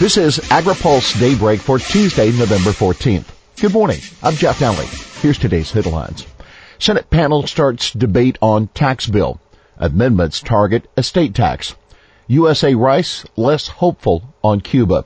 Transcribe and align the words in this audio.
This 0.00 0.16
is 0.16 0.38
AgriPulse 0.38 1.20
Daybreak 1.20 1.60
for 1.60 1.78
Tuesday, 1.78 2.32
November 2.32 2.70
14th. 2.70 3.26
Good 3.60 3.74
morning. 3.74 3.98
I'm 4.22 4.32
Jeff 4.32 4.58
Daly. 4.58 4.86
Here's 5.20 5.36
today's 5.36 5.70
headlines. 5.72 6.26
Senate 6.78 7.10
panel 7.10 7.46
starts 7.46 7.92
debate 7.92 8.38
on 8.40 8.68
tax 8.68 9.06
bill. 9.06 9.38
Amendments 9.76 10.40
target 10.40 10.90
estate 10.96 11.34
tax. 11.34 11.74
USA 12.28 12.74
Rice 12.74 13.26
less 13.36 13.68
hopeful 13.68 14.22
on 14.42 14.62
Cuba. 14.62 15.04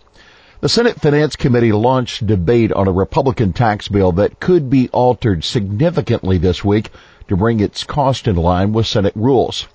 The 0.60 0.68
Senate 0.68 1.00
Finance 1.00 1.34
Committee 1.34 1.72
launched 1.72 2.24
debate 2.24 2.70
on 2.70 2.86
a 2.86 2.92
Republican 2.92 3.52
tax 3.52 3.88
bill 3.88 4.12
that 4.12 4.38
could 4.38 4.70
be 4.70 4.90
altered 4.90 5.42
significantly 5.42 6.38
this 6.38 6.62
week 6.62 6.90
to 7.26 7.36
bring 7.36 7.58
its 7.58 7.82
cost 7.82 8.28
in 8.28 8.36
line 8.36 8.72
with 8.72 8.86
Senate 8.86 9.16
rules. 9.16 9.66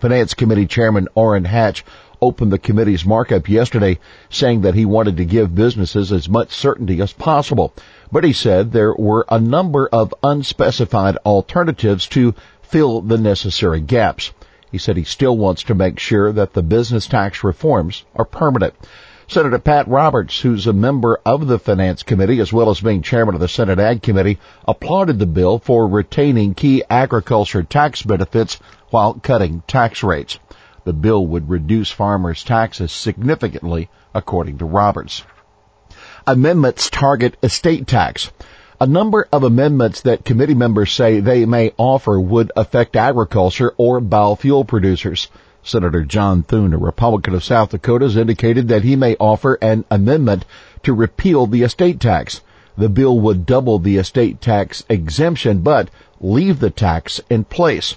Finance 0.00 0.34
Committee 0.34 0.66
Chairman 0.66 1.08
Orrin 1.14 1.44
Hatch 1.44 1.82
opened 2.22 2.52
the 2.52 2.58
committee's 2.58 3.04
markup 3.04 3.48
yesterday 3.48 3.98
saying 4.28 4.62
that 4.62 4.74
he 4.74 4.84
wanted 4.84 5.16
to 5.16 5.24
give 5.24 5.54
businesses 5.54 6.12
as 6.12 6.28
much 6.28 6.50
certainty 6.50 7.00
as 7.00 7.12
possible. 7.12 7.72
But 8.12 8.24
he 8.24 8.32
said 8.32 8.72
there 8.72 8.94
were 8.94 9.24
a 9.28 9.40
number 9.40 9.88
of 9.88 10.14
unspecified 10.22 11.16
alternatives 11.24 12.06
to 12.08 12.34
fill 12.62 13.00
the 13.00 13.18
necessary 13.18 13.80
gaps. 13.80 14.32
He 14.70 14.78
said 14.78 14.96
he 14.96 15.04
still 15.04 15.36
wants 15.36 15.64
to 15.64 15.74
make 15.74 15.98
sure 15.98 16.32
that 16.32 16.52
the 16.52 16.62
business 16.62 17.06
tax 17.06 17.42
reforms 17.42 18.04
are 18.14 18.24
permanent. 18.24 18.74
Senator 19.26 19.60
Pat 19.60 19.86
Roberts, 19.86 20.40
who's 20.40 20.66
a 20.66 20.72
member 20.72 21.20
of 21.24 21.46
the 21.46 21.60
Finance 21.60 22.02
Committee 22.02 22.40
as 22.40 22.52
well 22.52 22.68
as 22.68 22.80
being 22.80 23.00
chairman 23.00 23.36
of 23.36 23.40
the 23.40 23.46
Senate 23.46 23.78
Ag 23.78 24.02
Committee, 24.02 24.40
applauded 24.66 25.20
the 25.20 25.26
bill 25.26 25.60
for 25.60 25.86
retaining 25.86 26.54
key 26.54 26.82
agriculture 26.90 27.62
tax 27.62 28.02
benefits 28.02 28.58
while 28.90 29.14
cutting 29.14 29.62
tax 29.68 30.02
rates. 30.02 30.40
The 30.84 30.92
bill 30.92 31.26
would 31.26 31.50
reduce 31.50 31.90
farmers' 31.90 32.42
taxes 32.42 32.90
significantly, 32.90 33.90
according 34.14 34.58
to 34.58 34.64
Roberts. 34.64 35.24
Amendments 36.26 36.88
target 36.88 37.36
estate 37.42 37.86
tax. 37.86 38.30
A 38.80 38.86
number 38.86 39.28
of 39.30 39.42
amendments 39.42 40.00
that 40.00 40.24
committee 40.24 40.54
members 40.54 40.90
say 40.90 41.20
they 41.20 41.44
may 41.44 41.72
offer 41.76 42.18
would 42.18 42.50
affect 42.56 42.96
agriculture 42.96 43.74
or 43.76 44.00
biofuel 44.00 44.66
producers. 44.66 45.28
Senator 45.62 46.02
John 46.02 46.42
Thune, 46.42 46.72
a 46.72 46.78
Republican 46.78 47.34
of 47.34 47.44
South 47.44 47.72
Dakota, 47.72 48.06
has 48.06 48.16
indicated 48.16 48.68
that 48.68 48.82
he 48.82 48.96
may 48.96 49.16
offer 49.20 49.58
an 49.60 49.84
amendment 49.90 50.46
to 50.84 50.94
repeal 50.94 51.46
the 51.46 51.62
estate 51.62 52.00
tax. 52.00 52.40
The 52.78 52.88
bill 52.88 53.20
would 53.20 53.44
double 53.44 53.78
the 53.78 53.98
estate 53.98 54.40
tax 54.40 54.82
exemption, 54.88 55.58
but 55.60 55.90
leave 56.18 56.60
the 56.60 56.70
tax 56.70 57.20
in 57.28 57.44
place. 57.44 57.96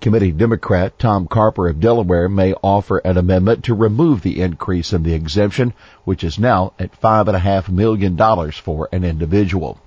Committee 0.00 0.32
Democrat 0.32 0.98
Tom 0.98 1.26
Carper 1.26 1.68
of 1.68 1.78
Delaware 1.78 2.28
may 2.28 2.54
offer 2.62 2.98
an 2.98 3.18
amendment 3.18 3.64
to 3.64 3.74
remove 3.74 4.22
the 4.22 4.40
increase 4.40 4.94
in 4.94 5.02
the 5.02 5.12
exemption, 5.12 5.74
which 6.04 6.24
is 6.24 6.38
now 6.38 6.72
at 6.78 6.96
five 6.96 7.28
and 7.28 7.36
a 7.36 7.40
half 7.40 7.68
million 7.68 8.16
dollars 8.16 8.56
for 8.56 8.88
an 8.92 9.04
individual. 9.04 9.78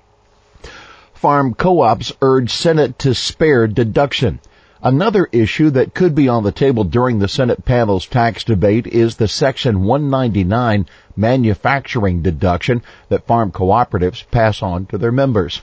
Farm 1.14 1.56
co-ops 1.56 2.14
urge 2.22 2.54
Senate 2.54 3.00
to 3.00 3.16
spare 3.16 3.66
deduction. 3.68 4.40
Another 4.84 5.28
issue 5.32 5.70
that 5.72 5.94
could 5.96 6.14
be 6.14 6.28
on 6.28 6.44
the 6.44 6.52
table 6.52 6.84
during 6.84 7.18
the 7.18 7.28
Senate 7.28 7.66
panel's 7.66 8.06
tax 8.06 8.44
debate 8.44 8.86
is 8.86 9.16
the 9.16 9.28
Section 9.28 9.84
199 9.84 10.86
manufacturing 11.16 12.22
deduction 12.22 12.84
that 13.10 13.26
farm 13.26 13.52
cooperatives 13.52 14.30
pass 14.30 14.62
on 14.62 14.86
to 14.88 14.98
their 14.98 15.12
members. 15.12 15.62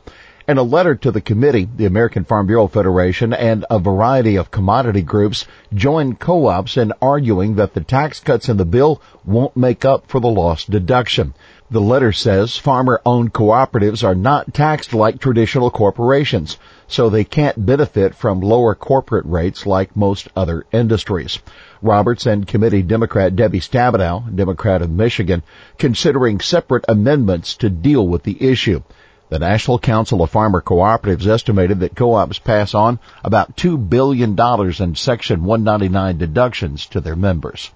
In 0.51 0.59
a 0.59 0.65
letter 0.65 0.97
to 0.97 1.13
the 1.13 1.21
committee, 1.21 1.69
the 1.77 1.87
American 1.87 2.25
Farm 2.25 2.49
Bureau 2.49 2.67
Federation 2.67 3.33
and 3.33 3.65
a 3.71 3.79
variety 3.79 4.35
of 4.35 4.51
commodity 4.51 5.03
groups 5.03 5.47
joined 5.73 6.19
co-ops 6.19 6.77
in 6.77 6.93
arguing 7.01 7.55
that 7.55 7.73
the 7.73 7.81
tax 7.81 8.19
cuts 8.19 8.49
in 8.49 8.57
the 8.57 8.65
bill 8.65 9.01
won't 9.25 9.57
make 9.57 9.85
up 9.85 10.09
for 10.09 10.19
the 10.19 10.27
lost 10.27 10.69
deduction. 10.69 11.35
The 11.71 11.81
letter 11.81 12.11
says 12.11 12.57
farmer-owned 12.57 13.33
cooperatives 13.33 14.03
are 14.03 14.17
not 14.17 14.53
taxed 14.53 14.93
like 14.93 15.21
traditional 15.21 15.71
corporations, 15.71 16.59
so 16.89 17.09
they 17.09 17.23
can't 17.23 17.65
benefit 17.65 18.17
from 18.17 18.41
lower 18.41 18.75
corporate 18.75 19.27
rates 19.27 19.67
like 19.67 19.95
most 19.95 20.27
other 20.35 20.67
industries. 20.73 21.39
Roberts 21.81 22.27
and 22.27 22.45
committee 22.45 22.83
Democrat 22.83 23.37
Debbie 23.37 23.61
Stabenow, 23.61 24.35
Democrat 24.35 24.83
of 24.83 24.91
Michigan, 24.91 25.45
considering 25.79 26.41
separate 26.41 26.87
amendments 26.89 27.55
to 27.59 27.71
deal 27.71 28.05
with 28.05 28.25
the 28.25 28.51
issue. 28.51 28.83
The 29.31 29.39
National 29.39 29.79
Council 29.79 30.23
of 30.23 30.31
Farmer 30.31 30.61
Cooperatives 30.61 31.29
estimated 31.29 31.79
that 31.81 31.95
co-ops 31.95 32.41
pass 32.41 32.75
on 32.75 32.99
about 33.23 33.57
$2 33.57 33.89
billion 33.89 34.37
in 34.37 34.95
Section 34.97 35.45
199 35.45 36.19
deductions 36.19 36.85
to 36.87 37.01
their 37.01 37.15
members. 37.15 37.71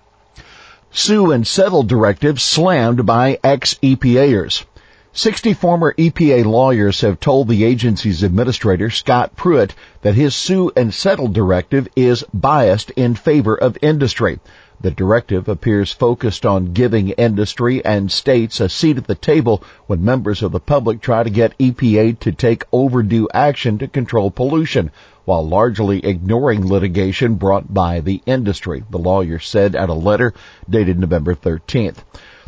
Sue 0.90 1.30
and 1.30 1.46
settle 1.46 1.84
directive 1.84 2.40
slammed 2.40 3.06
by 3.06 3.38
ex-EPAers. 3.44 4.64
60 5.12 5.54
former 5.54 5.94
EPA 5.96 6.44
lawyers 6.44 7.02
have 7.02 7.20
told 7.20 7.46
the 7.46 7.62
agency's 7.62 8.24
administrator, 8.24 8.90
Scott 8.90 9.36
Pruitt, 9.36 9.76
that 10.02 10.16
his 10.16 10.34
sue 10.34 10.72
and 10.74 10.92
settle 10.92 11.28
directive 11.28 11.86
is 11.94 12.24
biased 12.34 12.90
in 12.96 13.14
favor 13.14 13.54
of 13.54 13.78
industry. 13.80 14.40
The 14.84 14.90
directive 14.90 15.48
appears 15.48 15.92
focused 15.92 16.44
on 16.44 16.74
giving 16.74 17.08
industry 17.08 17.82
and 17.82 18.12
states 18.12 18.60
a 18.60 18.68
seat 18.68 18.98
at 18.98 19.06
the 19.06 19.14
table 19.14 19.62
when 19.86 20.04
members 20.04 20.42
of 20.42 20.52
the 20.52 20.60
public 20.60 21.00
try 21.00 21.22
to 21.22 21.30
get 21.30 21.56
EPA 21.56 22.18
to 22.18 22.32
take 22.32 22.66
overdue 22.70 23.26
action 23.32 23.78
to 23.78 23.88
control 23.88 24.30
pollution, 24.30 24.90
while 25.24 25.48
largely 25.48 26.04
ignoring 26.04 26.68
litigation 26.68 27.36
brought 27.36 27.72
by 27.72 28.00
the 28.00 28.20
industry, 28.26 28.84
the 28.90 28.98
lawyer 28.98 29.38
said 29.38 29.74
at 29.74 29.88
a 29.88 29.94
letter 29.94 30.34
dated 30.68 30.98
November 30.98 31.34
13th. 31.34 32.04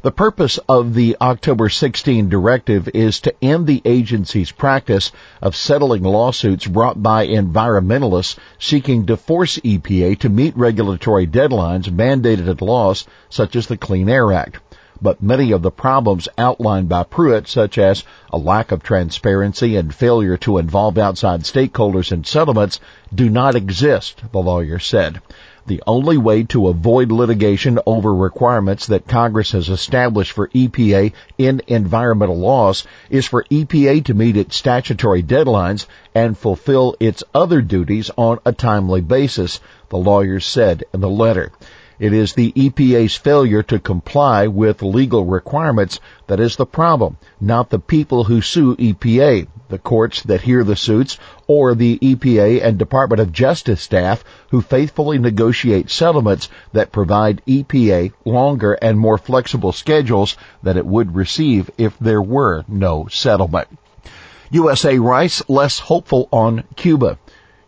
The 0.07 0.13
purpose 0.13 0.61
of 0.69 0.95
the 0.95 1.17
October 1.21 1.69
16 1.69 2.29
directive 2.29 2.89
is 2.95 3.19
to 3.23 3.35
end 3.43 3.67
the 3.67 3.83
agency's 3.85 4.53
practice 4.53 5.11
of 5.43 5.57
settling 5.57 6.05
lawsuits 6.05 6.65
brought 6.65 7.03
by 7.03 7.27
environmentalists 7.27 8.37
seeking 8.57 9.07
to 9.07 9.17
force 9.17 9.59
EPA 9.65 10.21
to 10.21 10.29
meet 10.29 10.57
regulatory 10.57 11.27
deadlines 11.27 11.91
mandated 11.91 12.49
at 12.49 12.63
laws 12.63 13.05
such 13.31 13.57
as 13.57 13.67
the 13.67 13.77
Clean 13.77 14.09
Air 14.09 14.33
Act. 14.33 14.61
But 15.03 15.25
many 15.25 15.51
of 15.51 15.63
the 15.63 15.73
problems 15.73 16.29
outlined 16.39 16.89
by 16.89 17.03
Pruitt, 17.03 17.49
such 17.49 17.77
as 17.77 18.05
a 18.33 18.39
lack 18.39 18.71
of 18.71 18.85
transparency 18.85 19.75
and 19.77 19.93
failure 19.93 20.37
to 20.37 20.59
involve 20.59 20.99
outside 20.99 21.41
stakeholders 21.41 22.13
in 22.13 22.23
settlements, 22.23 22.79
do 23.13 23.29
not 23.29 23.57
exist, 23.57 24.23
the 24.31 24.39
lawyer 24.39 24.79
said. 24.79 25.21
The 25.67 25.83
only 25.85 26.17
way 26.17 26.45
to 26.45 26.69
avoid 26.69 27.11
litigation 27.11 27.81
over 27.87 28.15
requirements 28.15 28.87
that 28.87 29.09
Congress 29.09 29.51
has 29.51 29.69
established 29.69 30.31
for 30.31 30.47
EPA 30.49 31.13
in 31.39 31.61
environmental 31.67 32.39
laws 32.39 32.87
is 33.11 33.27
for 33.27 33.45
EPA 33.51 34.05
to 34.05 34.15
meet 34.15 34.37
its 34.37 34.55
statutory 34.55 35.25
deadlines 35.25 35.87
and 36.15 36.39
fulfill 36.39 36.95
its 37.01 37.25
other 37.35 37.63
duties 37.63 38.13
on 38.17 38.39
a 38.47 38.53
timely 38.53 39.01
basis, 39.01 39.59
the 39.89 39.99
lawyers 39.99 40.47
said 40.47 40.85
in 40.95 41.01
the 41.01 41.09
letter. 41.09 41.51
It 41.99 42.13
is 42.13 42.35
the 42.35 42.53
EPA's 42.53 43.17
failure 43.17 43.65
to 43.65 43.81
comply 43.81 44.47
with 44.47 44.83
legal 44.83 45.25
requirements 45.25 45.99
that 46.29 46.39
is 46.39 46.55
the 46.55 46.67
problem, 46.67 47.17
not 47.41 47.71
the 47.71 47.81
people 47.81 48.23
who 48.23 48.41
sue 48.41 48.77
EPA, 48.77 49.49
the 49.69 49.79
courts 49.79 50.23
that 50.23 50.43
hear 50.43 50.63
the 50.65 50.77
suits, 50.77 51.19
or 51.47 51.75
the 51.75 51.99
EPA 51.99 52.63
and 52.63 52.79
Department 52.79 53.21
of 53.21 53.33
Justice 53.33 53.83
staff 53.83 54.25
who 54.51 54.61
faithfully 54.61 55.19
negotiate 55.19 55.91
settlements 55.91 56.49
that 56.73 56.93
provide 56.93 57.43
EPA 57.47 58.13
longer 58.25 58.75
and 58.75 58.99
more 58.99 59.19
flexible 59.19 59.73
schedules 59.73 60.37
than 60.63 60.77
it 60.77 60.87
would 60.87 61.15
receive 61.15 61.71
if 61.79 61.99
there 61.99 62.23
were 62.23 62.65
no 62.69 63.07
settlement. 63.11 63.69
USA 64.51 64.99
Rice 64.99 65.43
less 65.49 65.81
hopeful 65.81 66.29
on 66.33 66.63
Cuba. 66.77 67.19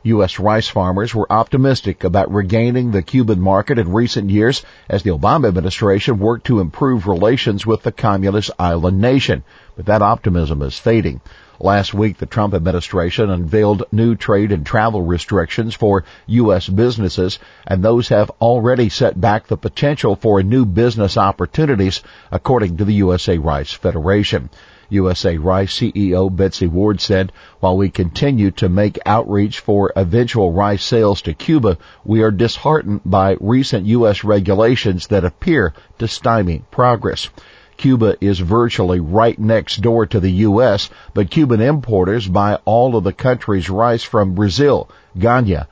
U.S. 0.04 0.38
rice 0.38 0.69
farmers 0.69 1.12
were 1.14 1.31
optimistic 1.31 2.04
about 2.04 2.32
regaining 2.32 2.92
the 2.92 3.03
Cuban 3.03 3.41
market 3.41 3.78
in 3.78 3.92
recent 3.92 4.31
years 4.31 4.62
as 4.88 5.03
the 5.03 5.10
Obama 5.10 5.48
administration 5.48 6.20
worked 6.20 6.47
to 6.47 6.60
improve 6.60 7.09
relations 7.09 7.66
with 7.66 7.82
the 7.82 7.91
communist 7.91 8.50
island 8.59 9.00
nation. 9.00 9.42
But 9.77 9.86
that 9.86 10.03
optimism 10.03 10.62
is 10.62 10.78
fading. 10.78 11.21
Last 11.60 11.92
week, 11.92 12.18
the 12.18 12.27
Trump 12.27 12.54
administration 12.54 13.28
unveiled 13.30 13.83
new 13.91 14.15
trade 14.15 14.53
and 14.53 14.65
travel 14.65 15.03
restrictions 15.03 15.74
for 15.74 16.04
U.S. 16.28 16.68
businesses, 16.68 17.41
and 17.66 17.83
those 17.83 18.09
have 18.10 18.30
already 18.41 18.91
set 18.91 19.21
back 19.21 19.48
the 19.48 19.56
potential 19.56 20.15
for 20.15 20.41
new 20.45 20.65
business 20.65 21.16
opportunities, 21.16 22.00
according 22.30 22.77
to 22.77 22.84
the 22.84 22.95
USA 22.95 23.39
Rice 23.39 23.72
Federation. 23.72 24.50
USA 24.90 25.36
Rice 25.36 25.78
CEO 25.78 26.34
Betsy 26.34 26.66
Ward 26.66 27.00
said, 27.00 27.32
while 27.60 27.76
we 27.76 27.90
continue 27.90 28.50
to 28.52 28.68
make 28.68 28.98
outreach 29.04 29.60
for 29.60 29.92
eventual 29.94 30.52
rice 30.52 30.82
sales 30.82 31.22
to 31.22 31.34
Cuba, 31.34 31.76
we 32.04 32.22
are 32.22 32.30
disheartened 32.30 33.02
by 33.04 33.36
recent 33.40 33.86
U.S. 33.86 34.24
regulations 34.24 35.08
that 35.08 35.24
appear 35.24 35.74
to 35.98 36.08
stymie 36.08 36.64
progress. 36.70 37.28
Cuba 37.76 38.16
is 38.20 38.40
virtually 38.40 38.98
right 38.98 39.38
next 39.38 39.82
door 39.82 40.06
to 40.06 40.18
the 40.20 40.32
U.S., 40.48 40.90
but 41.14 41.30
Cuban 41.30 41.60
importers 41.60 42.26
buy 42.26 42.58
all 42.64 42.96
of 42.96 43.04
the 43.04 43.12
country's 43.12 43.70
rice 43.70 44.02
from 44.02 44.34
Brazil, 44.34 44.90
Ghana, 45.18 45.68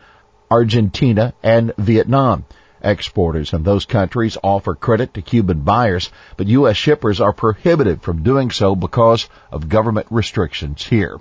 Argentina, 0.50 1.34
and 1.42 1.72
Vietnam. 1.78 2.44
Exporters 2.82 3.52
in 3.52 3.62
those 3.62 3.84
countries 3.84 4.38
offer 4.42 4.74
credit 4.74 5.14
to 5.14 5.22
Cuban 5.22 5.60
buyers, 5.60 6.10
but 6.36 6.46
U.S. 6.48 6.76
shippers 6.76 7.20
are 7.20 7.32
prohibited 7.32 8.02
from 8.02 8.22
doing 8.22 8.50
so 8.50 8.76
because 8.76 9.28
of 9.50 9.68
government 9.68 10.06
restrictions 10.10 10.84
here. 10.84 11.18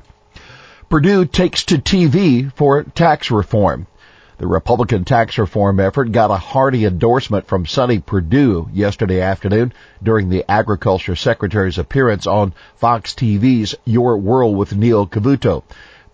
Perdue 0.89 1.25
takes 1.25 1.63
to 1.65 1.77
TV 1.77 2.51
for 2.53 2.83
tax 2.83 3.31
reform. 3.31 3.87
The 4.37 4.47
Republican 4.47 5.05
tax 5.05 5.37
reform 5.37 5.79
effort 5.79 6.11
got 6.11 6.29
a 6.29 6.35
hearty 6.35 6.85
endorsement 6.85 7.47
from 7.47 7.65
Sonny 7.65 7.99
Perdue 7.99 8.69
yesterday 8.73 9.21
afternoon 9.21 9.71
during 10.03 10.27
the 10.27 10.43
Agriculture 10.51 11.15
Secretary's 11.15 11.77
appearance 11.77 12.27
on 12.27 12.53
Fox 12.75 13.13
TV's 13.13 13.75
Your 13.85 14.17
World 14.17 14.57
with 14.57 14.75
Neil 14.75 15.07
Cavuto. 15.07 15.63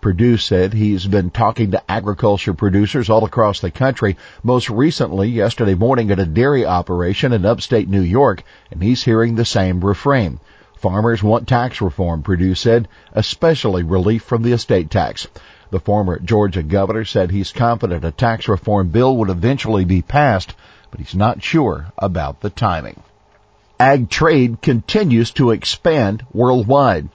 Perdue 0.02 0.38
said 0.38 0.74
he's 0.74 1.06
been 1.06 1.30
talking 1.30 1.72
to 1.72 1.92
agriculture 1.92 2.56
producers 2.56 3.08
all 3.08 3.24
across 3.24 3.60
the 3.60 3.70
country, 3.70 4.18
most 4.42 4.68
recently 4.68 5.30
yesterday 5.30 5.76
morning 5.76 6.10
at 6.10 6.18
a 6.18 6.26
dairy 6.26 6.66
operation 6.66 7.34
in 7.34 7.46
upstate 7.46 7.88
New 7.88 8.02
York, 8.02 8.44
and 8.72 8.82
he's 8.82 9.04
hearing 9.04 9.36
the 9.36 9.46
same 9.46 9.80
refrain. 9.80 10.40
Farmers 10.78 11.22
want 11.22 11.48
tax 11.48 11.82
reform, 11.82 12.24
Perdue 12.24 12.56
said, 12.56 12.88
especially 13.14 13.84
relief 13.84 14.24
from 14.24 14.42
the 14.42 14.54
estate 14.54 14.90
tax. 14.90 15.28
The 15.70 15.80
former 15.80 16.18
Georgia 16.18 16.64
governor 16.64 17.06
said 17.06 17.30
he's 17.30 17.52
confident 17.52 18.04
a 18.04 18.10
tax 18.10 18.48
reform 18.48 18.90
bill 18.90 19.16
would 19.18 19.30
eventually 19.30 19.86
be 19.86 20.02
passed, 20.02 20.56
but 20.90 21.00
he's 21.00 21.14
not 21.14 21.44
sure 21.44 21.86
about 21.96 22.42
the 22.42 22.50
timing. 22.50 23.00
Ag 23.80 24.10
trade 24.10 24.64
continues 24.64 25.30
to 25.34 25.52
expand 25.52 26.26
worldwide. 26.34 27.10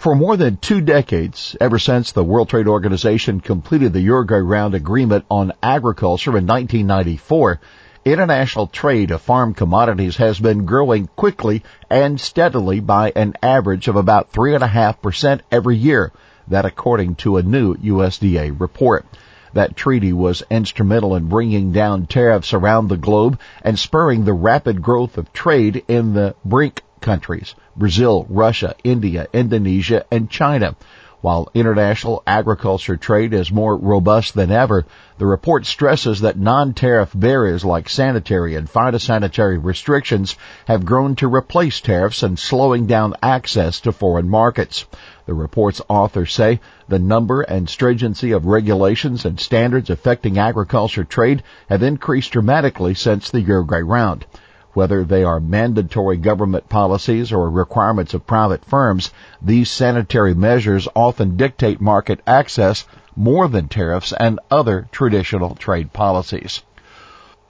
For 0.00 0.14
more 0.14 0.38
than 0.38 0.56
two 0.56 0.80
decades, 0.80 1.54
ever 1.60 1.78
since 1.78 2.12
the 2.12 2.24
World 2.24 2.48
Trade 2.48 2.66
Organization 2.66 3.38
completed 3.38 3.92
the 3.92 4.00
Uruguay 4.00 4.38
Round 4.38 4.74
Agreement 4.74 5.26
on 5.30 5.52
Agriculture 5.62 6.38
in 6.38 6.46
1994, 6.46 7.60
international 8.06 8.66
trade 8.66 9.10
of 9.10 9.20
farm 9.20 9.52
commodities 9.52 10.16
has 10.16 10.40
been 10.40 10.64
growing 10.64 11.06
quickly 11.16 11.62
and 11.90 12.18
steadily 12.18 12.80
by 12.80 13.12
an 13.14 13.34
average 13.42 13.88
of 13.88 13.96
about 13.96 14.32
3.5% 14.32 15.40
every 15.52 15.76
year 15.76 16.12
that 16.48 16.64
according 16.64 17.16
to 17.16 17.36
a 17.36 17.42
new 17.42 17.74
USDA 17.74 18.58
report. 18.58 19.04
That 19.52 19.76
treaty 19.76 20.14
was 20.14 20.42
instrumental 20.48 21.14
in 21.14 21.28
bringing 21.28 21.72
down 21.72 22.06
tariffs 22.06 22.54
around 22.54 22.88
the 22.88 22.96
globe 22.96 23.38
and 23.60 23.78
spurring 23.78 24.24
the 24.24 24.32
rapid 24.32 24.80
growth 24.80 25.18
of 25.18 25.30
trade 25.34 25.84
in 25.88 26.14
the 26.14 26.36
BRIC 26.42 26.84
countries, 27.00 27.54
Brazil, 27.76 28.26
Russia, 28.28 28.74
India, 28.84 29.26
Indonesia, 29.32 30.04
and 30.10 30.30
China. 30.30 30.76
While 31.22 31.50
international 31.52 32.22
agriculture 32.26 32.96
trade 32.96 33.34
is 33.34 33.52
more 33.52 33.76
robust 33.76 34.32
than 34.32 34.50
ever, 34.50 34.86
the 35.18 35.26
report 35.26 35.66
stresses 35.66 36.20
that 36.20 36.38
non-tariff 36.38 37.10
barriers 37.14 37.62
like 37.62 37.90
sanitary 37.90 38.54
and 38.54 38.66
phytosanitary 38.66 39.62
restrictions 39.62 40.34
have 40.64 40.86
grown 40.86 41.16
to 41.16 41.28
replace 41.28 41.82
tariffs 41.82 42.22
and 42.22 42.38
slowing 42.38 42.86
down 42.86 43.16
access 43.22 43.80
to 43.80 43.92
foreign 43.92 44.30
markets. 44.30 44.86
The 45.26 45.34
report's 45.34 45.82
authors 45.90 46.32
say 46.32 46.60
the 46.88 46.98
number 46.98 47.42
and 47.42 47.68
stringency 47.68 48.32
of 48.32 48.46
regulations 48.46 49.26
and 49.26 49.38
standards 49.38 49.90
affecting 49.90 50.38
agriculture 50.38 51.04
trade 51.04 51.42
have 51.68 51.82
increased 51.82 52.32
dramatically 52.32 52.94
since 52.94 53.30
the 53.30 53.42
Uruguay 53.42 53.80
round. 53.80 54.24
Whether 54.72 55.02
they 55.04 55.24
are 55.24 55.40
mandatory 55.40 56.16
government 56.16 56.68
policies 56.68 57.32
or 57.32 57.50
requirements 57.50 58.14
of 58.14 58.26
private 58.26 58.64
firms, 58.64 59.10
these 59.42 59.68
sanitary 59.68 60.32
measures 60.32 60.86
often 60.94 61.36
dictate 61.36 61.80
market 61.80 62.20
access 62.26 62.86
more 63.16 63.48
than 63.48 63.66
tariffs 63.66 64.12
and 64.12 64.38
other 64.50 64.88
traditional 64.92 65.56
trade 65.56 65.92
policies. 65.92 66.62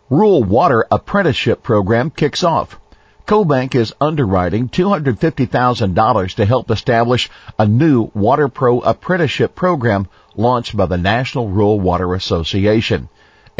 Rural 0.08 0.42
Water 0.42 0.86
Apprenticeship 0.90 1.62
Program 1.62 2.10
kicks 2.10 2.42
off. 2.42 2.80
CoBank 3.26 3.74
is 3.74 3.94
underwriting 4.00 4.68
$250,000 4.68 6.34
to 6.34 6.44
help 6.46 6.70
establish 6.70 7.30
a 7.58 7.66
new 7.66 8.10
Water 8.14 8.48
Pro 8.48 8.80
apprenticeship 8.80 9.54
program 9.54 10.08
launched 10.34 10.76
by 10.76 10.86
the 10.86 10.96
National 10.96 11.48
Rural 11.48 11.78
Water 11.78 12.14
Association. 12.14 13.08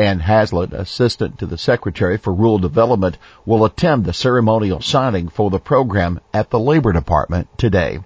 Anne 0.01 0.21
Hazlett, 0.21 0.73
Assistant 0.73 1.39
to 1.39 1.45
the 1.45 1.59
Secretary 1.59 2.17
for 2.17 2.33
Rural 2.33 2.59
Development, 2.59 3.19
will 3.45 3.67
attend 3.67 4.07
the 4.07 4.15
ceremonial 4.15 4.81
signing 4.81 5.29
for 5.29 5.51
the 5.51 5.59
program 5.59 6.21
at 6.33 6.49
the 6.49 6.59
Labor 6.59 6.95
Department 6.95 7.49
today. 7.59 8.01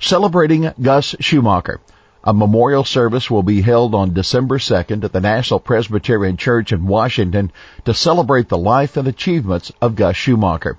Celebrating 0.00 0.72
Gus 0.80 1.14
Schumacher. 1.20 1.80
A 2.24 2.32
memorial 2.32 2.82
service 2.82 3.30
will 3.30 3.42
be 3.42 3.60
held 3.60 3.94
on 3.94 4.14
December 4.14 4.56
2nd 4.56 5.04
at 5.04 5.12
the 5.12 5.20
National 5.20 5.60
Presbyterian 5.60 6.38
Church 6.38 6.72
in 6.72 6.86
Washington 6.86 7.52
to 7.84 7.92
celebrate 7.92 8.48
the 8.48 8.56
life 8.56 8.96
and 8.96 9.06
achievements 9.06 9.70
of 9.82 9.96
Gus 9.96 10.16
Schumacher. 10.16 10.78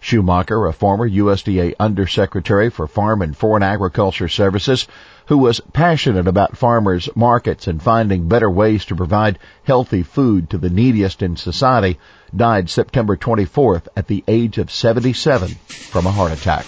Schumacher, 0.00 0.66
a 0.66 0.72
former 0.72 1.08
USDA 1.08 1.74
Undersecretary 1.78 2.70
for 2.70 2.86
Farm 2.86 3.22
and 3.22 3.36
Foreign 3.36 3.62
Agriculture 3.62 4.28
Services, 4.28 4.86
who 5.26 5.38
was 5.38 5.60
passionate 5.72 6.26
about 6.26 6.56
farmers' 6.56 7.08
markets 7.14 7.66
and 7.66 7.82
finding 7.82 8.28
better 8.28 8.50
ways 8.50 8.84
to 8.86 8.96
provide 8.96 9.38
healthy 9.64 10.02
food 10.02 10.50
to 10.50 10.58
the 10.58 10.70
neediest 10.70 11.22
in 11.22 11.36
society, 11.36 11.98
died 12.34 12.70
September 12.70 13.16
24th 13.16 13.88
at 13.96 14.06
the 14.06 14.24
age 14.28 14.58
of 14.58 14.70
77 14.70 15.48
from 15.66 16.06
a 16.06 16.10
heart 16.10 16.32
attack. 16.32 16.66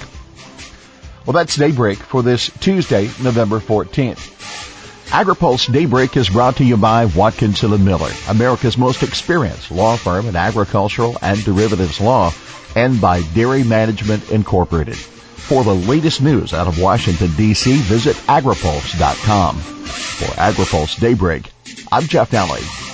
Well, 1.25 1.35
that's 1.35 1.56
Daybreak 1.56 1.99
for 1.99 2.23
this 2.23 2.50
Tuesday, 2.61 3.11
November 3.23 3.61
14th. 3.61 4.70
AgriPulse 5.11 5.73
Daybreak 5.73 6.17
is 6.17 6.29
brought 6.31 6.57
to 6.59 6.65
you 6.65 6.77
by 6.77 7.05
Watkinson 7.05 7.73
and 7.73 7.85
Miller, 7.85 8.12
America's 8.29 8.79
most 8.79 9.03
experienced 9.03 9.73
law 9.73 9.97
firm 9.97 10.27
in 10.27 10.37
agricultural 10.37 11.19
and 11.21 11.43
derivatives 11.43 12.01
law 12.01 12.33
and 12.77 13.01
by 13.01 13.21
Dairy 13.35 13.65
Management 13.65 14.31
Incorporated. 14.31 14.95
For 14.95 15.65
the 15.65 15.75
latest 15.75 16.23
news 16.23 16.55
out 16.55 16.69
of 16.69 16.81
Washington, 16.81 17.35
D.C., 17.37 17.79
visit 17.79 18.15
agripulse.com. 18.29 19.57
For 19.57 20.29
AgriPulse 20.37 21.01
Daybreak, 21.01 21.51
I'm 21.91 22.07
Jeff 22.07 22.31
Daly. 22.31 22.90